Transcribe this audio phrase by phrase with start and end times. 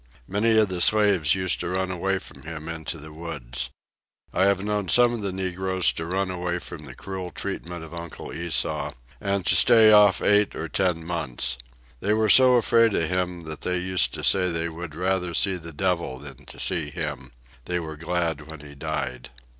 [0.27, 3.69] Many of the slaves used to run away from him into the woods.
[4.33, 7.93] I have known some of the negroes to run away from the cruel treatment of
[7.93, 11.55] Uncle Esau, and to stay off eight or ten months.
[11.99, 15.35] They were so afraid of him that they used to say that they would rather
[15.35, 17.29] see the devil than to see him;
[17.65, 19.29] they were glad when he died.